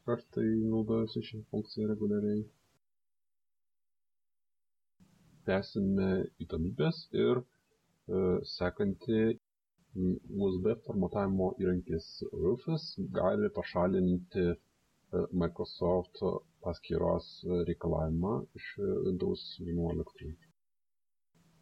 kartai 0.08 0.50
naudojasi 0.72 1.22
šia 1.28 1.40
funkcija 1.50 1.88
reguliariai. 1.90 2.42
Tęsime 5.48 6.08
įdomybės 6.44 7.00
ir 7.24 7.40
e, 7.40 7.44
sekanti 8.54 9.20
USB 10.44 10.70
formatavimo 10.86 11.50
įrankis 11.64 12.06
Rufus 12.44 12.86
gali 13.18 13.50
pašalinti 13.58 14.46
e, 14.52 14.56
Microsoft 15.42 16.22
paskyros 16.64 17.28
reikalavimą 17.68 18.34
iš 18.60 18.70
Windows 19.08 19.44
11. 19.60 20.32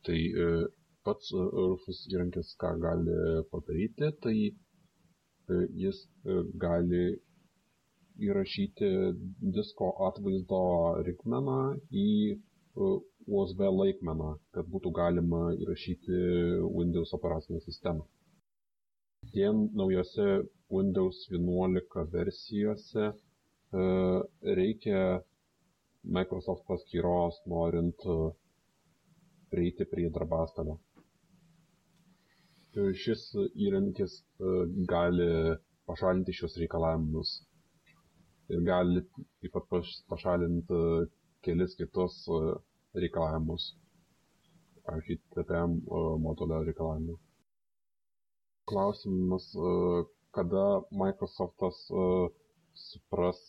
Tai 0.06 0.20
e, 0.44 0.46
pats 1.06 1.32
Rufus 1.34 2.00
įrankis 2.14 2.54
ką 2.62 2.72
gali 2.86 3.18
padaryti, 3.52 4.08
tai 4.22 4.36
e, 4.46 4.52
jis 5.82 5.98
e, 6.06 6.38
gali 6.64 7.04
įrašyti 8.28 8.88
disko 9.56 9.90
atvaizdo 10.08 10.60
reikmeną 11.06 11.58
į 12.04 12.08
USB 13.38 13.60
laikmeną, 13.68 14.28
kad 14.56 14.68
būtų 14.74 14.90
galima 14.98 15.42
įrašyti 15.64 16.20
Windows 16.76 17.12
operacinę 17.18 17.60
sistemą. 17.66 18.06
Tien 19.34 19.68
naujose 19.78 20.26
Windows 20.72 21.18
11 21.30 22.06
versijose 22.14 23.04
e, 23.10 23.12
reikia 24.58 25.02
Microsoft 26.16 26.64
paskyros 26.66 27.38
norint 27.46 28.02
prieiti 29.52 29.86
prie 29.92 30.08
darbastalio. 30.10 30.78
Šis 33.04 33.22
įrankis 33.68 34.18
e, 34.18 34.52
gali 34.90 35.30
pašalinti 35.86 36.34
šios 36.40 36.56
reikalavimus 36.64 37.36
ir 38.54 38.62
gali 38.66 39.02
taip 39.40 39.52
pat 39.56 39.66
pašalinti 40.12 40.80
kelis 41.44 41.74
kitus 41.78 42.16
e, 42.30 42.40
reikalavimus, 43.02 43.64
pavyzdžiui, 44.86 45.18
TPM 45.34 45.76
e, 45.98 46.02
modulio 46.26 46.60
reikalavimus. 46.68 47.20
Klausimas, 48.70 49.48
e, 49.56 49.72
kada 50.36 50.64
Microsoftas 51.02 51.80
supras, 52.82 53.40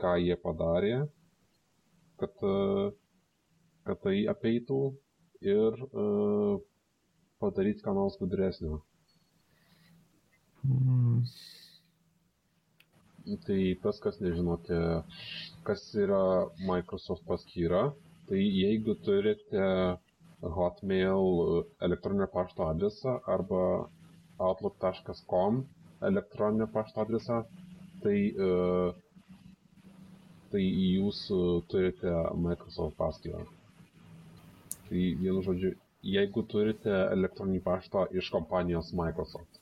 ką 0.00 0.10
jie 0.20 0.34
padarė, 0.42 0.98
kad, 2.20 2.42
kad 3.88 4.02
tai 4.04 4.18
apeitų 4.34 4.80
ir 5.54 5.80
padaryti 7.40 7.86
ką 7.86 7.94
nors 7.96 8.18
gudresnio. 8.20 8.82
Mm. 10.68 11.24
Tai 13.28 13.60
tas, 13.82 13.98
kas 14.00 14.20
nežinote, 14.24 14.76
kas 15.68 15.82
yra 16.00 16.20
Microsoft 16.64 17.26
paskyra, 17.28 17.82
tai 18.28 18.40
jeigu 18.40 18.94
turite 19.04 19.64
Hotmail 20.58 21.64
elektroninio 21.88 22.28
pašto 22.32 22.68
adresą 22.70 23.18
arba 23.34 23.60
outlook.com 24.48 25.64
elektroninio 26.00 26.66
pašto 26.72 27.00
adresą, 27.02 27.42
tai, 28.02 28.18
tai 30.52 30.62
jūs 30.64 31.22
turite 31.72 32.12
Microsoft 32.46 32.96
paskyrą. 33.00 33.42
Tai 34.88 35.02
vienu 35.20 35.42
žodžiu, 35.44 35.74
jeigu 36.14 36.44
turite 36.54 36.94
elektroninį 37.16 37.60
paštą 37.66 38.06
iš 38.20 38.30
kompanijos 38.32 38.92
Microsoft, 38.96 39.58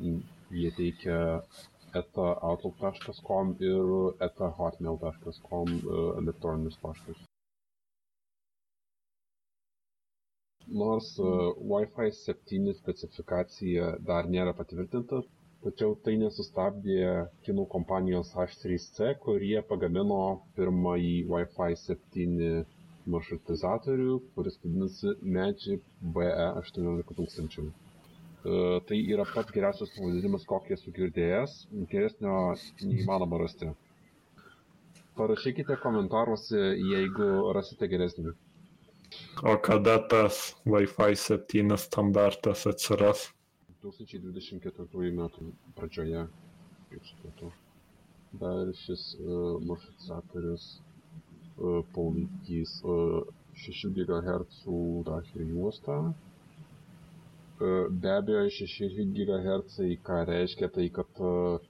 jie 0.00 0.70
teikia 0.76 1.16
eta 1.98 2.26
outlook.com 2.50 3.52
ir 3.70 3.90
eta 4.26 4.48
hotmail.com 4.58 5.72
elektroninius 6.22 6.78
paštus. 6.84 7.20
Nors 10.82 11.08
Wi-Fi 11.72 12.10
7 12.16 12.74
specifikacija 12.80 13.86
dar 14.10 14.28
nėra 14.34 14.52
patvirtinta, 14.60 15.18
tačiau 15.64 15.96
tai 16.04 16.14
nesustabdė 16.20 16.98
kinų 17.48 17.64
kompanijos 17.74 18.30
H3C, 18.36 19.10
kurie 19.24 19.58
pagamino 19.72 20.20
pirmąjį 20.58 21.16
Wi-Fi 21.32 21.72
7 21.86 22.62
maršrutizatorių, 23.16 24.14
kuris 24.36 24.60
vadinasi 24.62 25.16
Magic 25.38 25.82
BE18000. 26.16 27.66
E, 27.66 27.89
tai 28.88 28.98
yra 29.12 29.26
pats 29.28 29.52
geriausias 29.52 29.90
pavadinimas, 29.96 30.46
kokį 30.48 30.76
esu 30.76 30.92
girdėjęs. 30.96 31.56
Geresnio 31.90 32.36
neįmanoma 32.82 33.40
rasti. 33.42 33.68
Parašykite 35.18 35.76
komentaruose, 35.82 36.60
jeigu 36.92 37.26
rasite 37.56 37.88
geresnį. 37.92 38.32
O 39.50 39.56
kada 39.66 39.98
tas 40.12 40.38
Wi-Fi 40.72 41.16
7 41.22 41.76
standartas 41.84 42.62
atsiras? 42.70 43.26
2024 43.82 45.10
metų 45.18 45.50
pradžioje, 45.76 46.22
kaip 46.92 47.10
supratau. 47.10 47.50
Dar 48.40 48.70
šis 48.84 49.04
uh, 49.18 49.58
maršrutizatorius 49.66 50.66
uh, 50.78 51.80
palaikys 51.96 52.76
uh, 52.84 53.24
6 53.64 53.90
GHz 53.96 54.60
dažnių 55.08 55.48
juostą. 55.56 55.96
Uh, 57.60 57.90
be 57.92 58.08
abejo, 58.16 58.48
6 58.50 58.94
GHz, 59.16 59.74
ką 60.06 60.18
reiškia 60.28 60.68
tai, 60.72 60.86
kad 60.96 61.18
uh, 61.20 61.60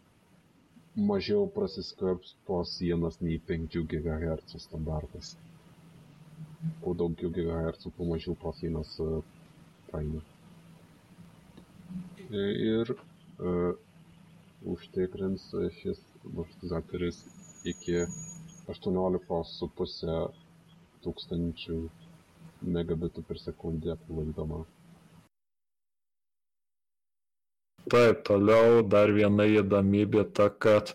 mažiau 1.10 1.48
prasiskverbs 1.56 2.36
po 2.46 2.60
sienas 2.72 3.18
nei 3.20 3.40
5 3.48 3.74
GHz 3.90 4.54
standartas. 4.66 5.32
Kuo 6.82 6.94
daugiau 6.94 7.32
GHz, 7.34 7.90
tuo 7.96 8.06
mažiau 8.12 8.36
pro 8.38 8.52
sienas 8.60 8.92
uh, 9.02 9.18
praeina. 9.90 10.22
Ir 12.30 12.94
uh, 12.94 13.74
užtikrins 14.74 15.50
šis 15.80 15.98
maršrutizatorius 16.22 17.22
iki 17.74 18.04
18,5 18.70 20.12
tūkstančių 21.04 21.80
megabitų 22.76 23.26
per 23.30 23.42
sekundę 23.50 23.98
apvaldoma. 23.98 24.68
Taip, 27.88 28.24
toliau 28.28 28.82
dar 28.84 29.10
viena 29.16 29.46
įdomybė 29.48 30.26
ta, 30.36 30.50
kad 30.50 30.92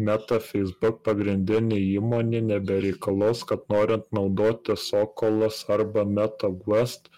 Meta 0.00 0.38
Facebook 0.40 1.02
pagrindinė 1.06 1.76
įmonė 1.78 2.40
nebereikalaus, 2.46 3.42
kad 3.44 3.66
norint 3.68 4.06
naudoti 4.16 4.76
Sokolas 4.84 5.58
arba 5.68 6.04
Meta 6.08 6.48
Quest 6.64 7.10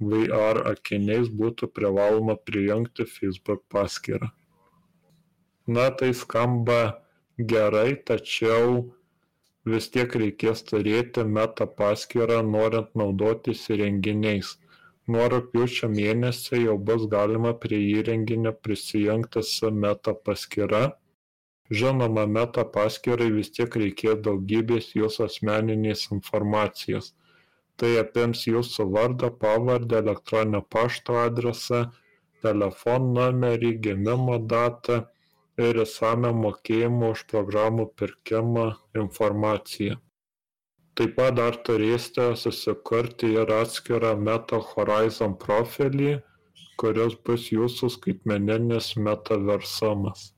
VR 0.00 0.62
akiniais 0.70 1.28
būtų 1.40 1.68
privaloma 1.76 2.36
prijungti 2.50 3.04
Facebook 3.04 3.66
paskyrą. 3.74 4.30
Na, 5.66 5.90
tai 5.90 6.14
skamba 6.14 7.02
gerai, 7.36 7.98
tačiau 8.12 8.94
vis 9.66 9.90
tiek 9.92 10.14
reikės 10.22 10.62
turėti 10.70 11.26
Meta 11.26 11.66
paskyrą, 11.66 12.40
norint 12.56 12.94
naudotis 12.94 13.66
įrenginiais. 13.74 14.54
Nuo 15.12 15.26
rugpjūčio 15.32 15.88
mėnesio 15.92 16.58
jau 16.60 16.74
bus 16.88 17.04
galima 17.12 17.50
prie 17.62 17.78
įrenginio 17.92 18.52
prisijungti 18.66 19.42
su 19.50 19.70
Meta 19.84 20.12
paskyra. 20.26 20.82
Žinoma, 21.80 22.26
Meta 22.36 22.64
paskyrai 22.74 23.30
vis 23.36 23.50
tiek 23.56 23.78
reikės 23.82 24.20
daugybės 24.26 24.90
jūsų 24.98 25.24
asmeninės 25.26 26.04
informacijos. 26.16 27.12
Tai 27.80 27.90
apims 28.02 28.44
jūsų 28.50 28.86
vardą, 28.96 29.30
pavardę, 29.44 30.02
elektroninio 30.04 30.60
pašto 30.76 31.16
adresą, 31.22 31.80
telefono 32.44 33.30
numerį, 33.30 33.72
gimimo 33.86 34.36
datą 34.52 35.00
ir 35.68 35.80
išsamią 35.86 36.34
mokėjimo 36.44 37.10
už 37.16 37.24
programų 37.32 37.88
pirkimą 38.02 38.66
informaciją. 39.04 39.96
Taip 40.98 41.14
pat 41.16 41.36
dar 41.38 41.56
turėsite 41.66 42.26
susikurti 42.36 43.30
ir 43.42 43.52
atskirą 43.60 44.16
Meta 44.18 44.58
Horizon 44.72 45.36
profilį, 45.44 46.18
kuris 46.80 47.14
bus 47.26 47.46
jūsų 47.52 47.90
skaitmeninis 47.96 48.94
metaversumas. 49.08 50.30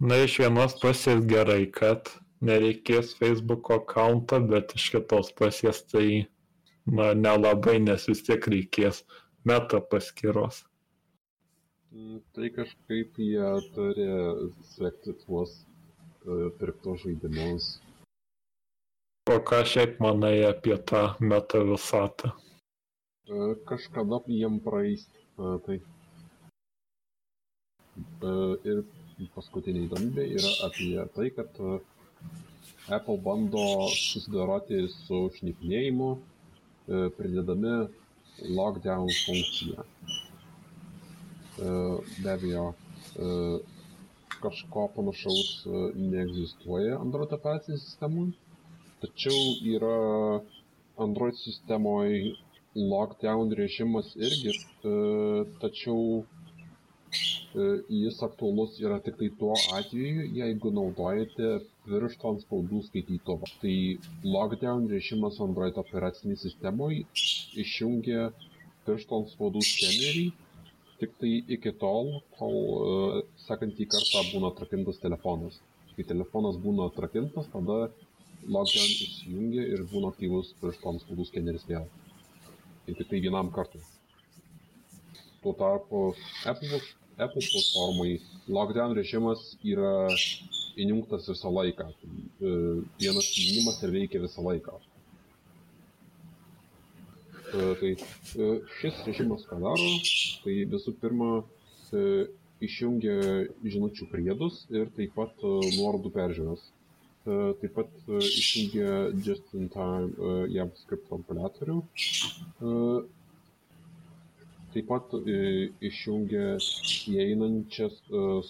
Na, 0.00 0.18
iš 0.24 0.38
vienos 0.42 0.76
pusės 0.82 1.24
gerai, 1.30 1.64
kad 1.74 2.10
nereikės 2.48 3.14
Facebook 3.18 3.70
akantą, 3.74 4.40
bet 4.52 4.74
iš 4.78 4.90
kitos 4.94 5.32
pusės 5.40 5.82
tai, 5.90 6.06
na, 6.86 7.12
nelabai, 7.26 7.78
nes 7.82 8.06
vis 8.10 8.22
tiek 8.26 8.46
reikės 8.54 9.02
meta 9.48 9.80
paskyros. 9.92 10.62
Tai 12.36 12.48
kažkaip 12.54 13.18
jie 13.18 13.50
turi 13.74 14.06
sekti 14.70 15.14
tuos 15.24 15.54
uh, 15.58 16.48
pirktos 16.60 17.02
žaidimus. 17.02 17.68
O 19.28 19.34
ką 19.48 19.58
šiaip 19.68 19.98
manai 20.00 20.36
apie 20.48 20.76
tą 20.88 21.00
meta 21.20 21.58
visatą? 21.70 22.30
Uh, 23.28 23.50
kažkada 23.68 24.22
jiem 24.32 24.54
praeis. 24.64 25.02
Uh, 25.36 25.58
tai. 25.66 25.76
Uh, 28.24 28.54
ir 28.64 28.80
paskutinė 29.34 29.82
įdomybė 29.84 30.24
yra 30.38 30.54
apie 30.70 31.04
tai, 31.18 31.28
kad 31.36 31.60
Apple 32.96 33.18
bando 33.28 33.66
susidoroti 33.92 34.80
su 34.94 35.20
šnipinėjimu, 35.36 36.10
pridedami 37.20 37.76
lockdown 38.56 39.12
funkciją. 39.26 39.84
Be 41.58 42.32
abejo, 42.32 42.66
kažko 44.40 44.88
panašaus 44.96 45.50
neegzistuoja 45.98 46.96
Android 47.02 47.34
operacinėje 47.36 47.82
sistemoje, 47.84 48.47
tačiau 49.02 49.40
yra 49.76 49.96
Android 51.06 51.36
sistemoje 51.38 52.34
lockdown 52.74 53.54
režimas 53.58 54.10
irgi, 54.16 54.54
tačiau 55.62 56.24
jis 57.88 58.18
aktualus 58.22 58.76
yra 58.84 58.98
tik 59.04 59.16
tai 59.20 59.28
tuo 59.40 59.54
atveju, 59.78 60.26
jeigu 60.40 60.72
naudojate 60.78 61.52
piršto 61.86 62.32
ant 62.32 62.42
spaudų 62.44 62.82
skaitytuvą. 62.88 63.48
Tai 63.62 63.76
lockdown 64.34 64.90
režimas 64.92 65.40
Android 65.46 65.78
operacinėje 65.84 66.42
sistemoje 66.44 67.06
išjungia 67.64 68.28
piršto 68.86 69.22
ant 69.22 69.32
spaudų 69.32 69.64
skenerį 69.70 70.26
tiktai 70.98 71.32
iki 71.56 71.72
tol, 71.80 72.18
kol 72.38 72.56
uh, 72.58 73.18
sekantį 73.46 73.86
kartą 73.94 74.22
būna 74.32 74.52
atrakintas 74.52 75.00
telefonas. 75.02 75.58
Kai 75.94 76.06
telefonas 76.06 76.58
būna 76.62 76.88
atrakintas, 76.90 77.48
tada 77.54 77.88
lockdown 78.46 78.90
įsijungia 79.06 79.64
ir 79.74 79.84
būna 79.90 80.12
aktyvus 80.12 80.52
piršto 80.62 80.92
antspaudų 80.92 81.26
skeneris 81.28 81.66
vėl. 81.68 81.88
Tai 82.86 82.96
tik 82.98 83.10
tai 83.10 83.22
vienam 83.24 83.50
kartui. 83.54 83.82
Tuo 85.42 85.54
tarpu 85.58 86.12
Apple, 86.50 86.80
Apple 87.18 87.44
platformai 87.44 88.18
lockdown 88.48 88.96
režimas 88.98 89.54
yra 89.62 90.08
įjungtas 90.78 91.28
visą 91.30 91.52
laiką. 91.52 91.90
Uh, 91.90 92.84
vienas 93.00 93.32
įjungimas 93.34 93.82
ir 93.82 93.94
veikia 93.94 94.22
visą 94.22 94.44
laiką. 94.46 94.78
Tai 97.48 97.90
šis 98.76 98.98
režimas 99.06 99.46
ką 99.48 99.56
daro, 99.62 99.92
tai 100.42 100.54
visų 100.68 100.92
pirma 101.00 101.30
išjungia 102.60 103.14
žinučių 103.64 104.08
priedus 104.10 104.66
ir 104.74 104.90
taip 104.96 105.14
pat 105.16 105.32
nuorodų 105.44 106.12
peržiūras. 106.12 106.66
Taip 107.26 107.72
pat 107.76 108.10
išjungia 108.18 108.92
just-in-time 109.26 110.30
JavaScript 110.54 111.08
kompiliatorių. 111.10 111.78
Taip 114.74 114.86
pat 114.92 115.16
išjungia 115.90 116.58
įeinančias 117.14 117.98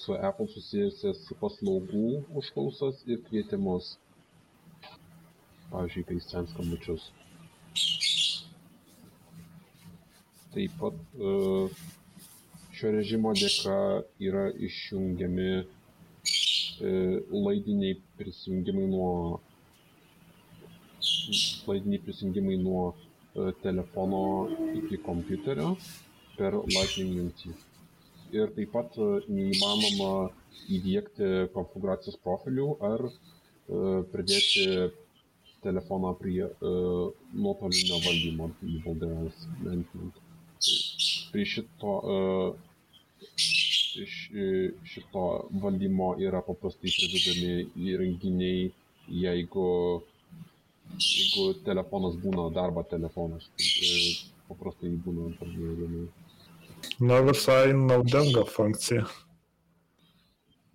su 0.03 0.19
Apple 0.19 0.49
susijusias 0.55 1.25
paslaugų 1.41 2.05
užklausas 2.43 3.01
ir 3.07 3.23
kvietimus. 3.31 3.97
Pavyzdžiui, 5.71 6.05
kai 6.09 6.21
sen 6.25 6.47
skambučius. 6.49 7.11
Taip 10.55 10.73
pat 10.81 10.95
e, 11.21 11.33
šio 12.75 12.93
režimo 12.95 13.35
dėka 13.37 13.75
yra 14.29 14.47
išjungiami 14.69 15.51
e, 15.59 15.67
laidiniai 16.81 17.97
prisijungimai 18.19 18.87
nuo 18.87 19.41
laidiniai 21.67 22.03
prisijungimai 22.05 22.57
nuo 22.57 22.85
e, 22.93 23.53
telefono 23.63 24.21
iki 24.79 25.01
kompiuterio 25.09 25.75
per 26.39 26.55
Lightning 26.75 27.17
jungtį. 27.19 27.55
Ir 28.39 28.53
taip 28.57 28.73
pat 28.77 28.97
neįmanoma 29.33 30.13
įdėkti 30.77 31.29
konfiguracijos 31.55 32.19
profilių 32.25 32.69
ar 32.93 33.05
pridėti 34.13 34.67
telefoną 35.65 36.13
prie 36.21 36.45
nuotolinio 36.61 38.01
valdymo, 38.05 38.51
device 38.61 39.49
management 39.65 40.21
prie 41.33 41.45
šito, 41.45 41.95
iš 44.03 44.15
šito 44.93 45.25
valdymo 45.63 46.15
yra 46.23 46.43
paprastai 46.47 46.93
pridedami 46.95 47.69
įrenginiai, 47.91 48.71
jeigu, 49.25 49.69
jeigu 50.97 51.47
telefonas 51.69 52.19
būna 52.25 52.49
darbo 52.55 52.85
telefonas. 52.91 53.49
Tai 53.59 53.95
paprastai 54.51 54.93
būna 55.07 55.33
pradėjami. 55.41 56.09
Na 57.11 57.23
visai 57.27 57.73
naudinga 57.75 58.45
funkcija. 58.49 59.07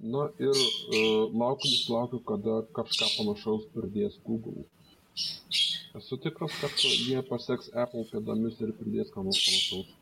Na 0.03 0.27
ir 0.35 0.51
uh, 0.51 1.31
laukiu, 1.31 1.69
vis 1.71 1.85
laukiu, 1.87 2.19
kada 2.27 2.61
kažką 2.75 3.07
panašaus 3.17 3.69
pridės 3.75 4.17
Google. 4.27 4.65
Esu 5.95 6.17
tikras, 6.19 6.55
kad 6.59 6.83
jie 6.83 7.21
paseks 7.29 7.69
Apple 7.83 8.03
pėdomis 8.11 8.59
ir 8.65 8.73
pridės 8.79 9.13
ką 9.13 9.23
nors 9.23 9.39
panašaus. 9.45 9.93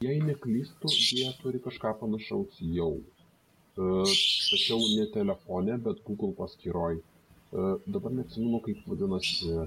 Jei 0.00 0.20
neklystu, 0.24 0.88
jie 0.88 1.26
turi 1.42 1.58
kažką 1.60 1.90
panašaus 2.00 2.54
jau. 2.76 2.94
Uh, 3.76 4.12
tačiau 4.48 4.80
ne 4.96 5.04
telefone, 5.12 5.76
bet 5.84 6.00
Google 6.06 6.32
paskyroj. 6.38 6.96
Uh, 7.52 7.74
dabar 7.84 8.14
neatsimenu, 8.16 8.62
kaip 8.64 8.80
vadinasi 8.88 9.66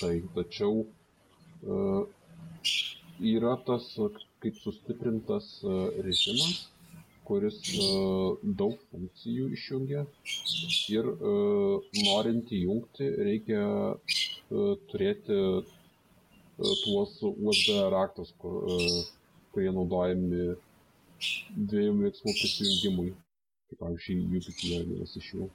tai, 0.00 0.16
tačiau 0.34 0.82
uh, 0.82 2.02
yra 3.34 3.54
tas 3.68 3.86
kaip 4.42 4.58
sustiprintas 4.64 5.46
režimas, 6.08 6.66
kuris 7.24 7.62
daug 8.58 8.74
funkcijų 8.90 9.46
išjungia 9.56 10.02
ir 10.98 11.06
norint 12.10 12.50
įjungti 12.58 13.08
reikia 13.30 13.62
turėti 14.90 15.38
tuos 16.82 17.16
USB 17.22 17.78
raktus, 17.94 18.34
kur, 18.42 18.68
kurie 19.54 19.72
naudojami 19.74 20.54
dviejų 21.72 21.94
veiksmų 22.02 22.34
prisijungimui. 22.40 23.12
Kaip 23.70 23.80
pavyzdžiui, 23.80 24.18
YouTube 24.34 24.70
yra 24.70 24.88
vienas 24.90 25.16
iš 25.20 25.30
jų. 25.34 25.48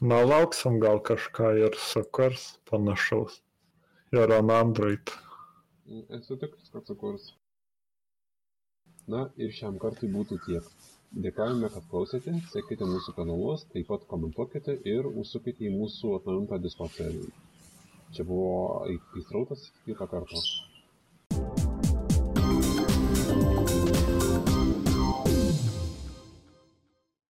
Na, 0.00 0.20
lauksim 0.24 0.78
gal 0.82 1.00
kažką 1.06 1.50
ir 1.64 1.76
sukurs 1.90 2.46
panašaus. 2.70 3.40
Ir 4.14 4.32
ant 4.36 4.54
Android. 4.54 5.12
Esu 6.18 6.36
tikras, 6.38 6.70
kad 6.74 6.86
sukurs. 6.86 7.32
Na 9.10 9.26
ir 9.42 9.52
šiam 9.54 9.78
kartui 9.82 10.10
būtų 10.14 10.38
tiek. 10.46 10.66
Dėkojame, 11.10 11.68
kad 11.74 11.86
klausėte, 11.90 12.36
sekite 12.52 12.86
mūsų 12.86 13.16
kanalus, 13.16 13.64
taip 13.72 13.88
pat 13.90 14.04
komentuokite 14.10 14.76
ir 14.86 15.08
užsukite 15.10 15.66
į 15.66 15.72
mūsų 15.74 16.12
atnaujintą 16.20 16.60
Discord 16.62 16.94
serverį. 16.94 17.32
Čia 18.14 18.26
buvo 18.28 18.86
įstrautas, 19.18 19.70
kitą 19.86 20.06
kartą. 20.10 20.42